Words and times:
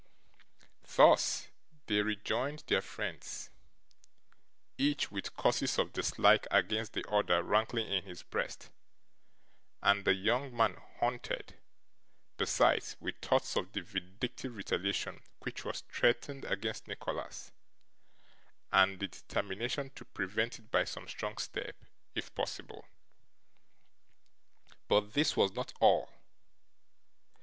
Thus 0.95 1.49
they 1.85 2.01
rejoined 2.01 2.63
their 2.65 2.81
friends: 2.81 3.51
each 4.79 5.11
with 5.11 5.35
causes 5.35 5.77
of 5.77 5.93
dislike 5.93 6.47
against 6.49 6.93
the 6.93 7.07
other 7.07 7.43
rankling 7.43 7.85
in 7.87 8.01
his 8.03 8.23
breast: 8.23 8.71
and 9.79 10.03
the 10.03 10.15
young 10.15 10.57
man 10.57 10.73
haunted, 10.97 11.53
besides, 12.37 12.97
with 12.99 13.17
thoughts 13.19 13.55
of 13.55 13.73
the 13.73 13.81
vindictive 13.81 14.55
retaliation 14.57 15.21
which 15.43 15.63
was 15.63 15.81
threatened 15.81 16.45
against 16.45 16.87
Nicholas, 16.87 17.51
and 18.71 18.99
the 18.99 19.07
determination 19.07 19.91
to 19.93 20.03
prevent 20.03 20.57
it 20.57 20.71
by 20.71 20.83
some 20.83 21.07
strong 21.07 21.37
step, 21.37 21.75
if 22.15 22.33
possible. 22.33 22.87
But 24.87 25.13
this 25.13 25.37
was 25.37 25.51
not 25.53 25.73
all. 25.79 26.09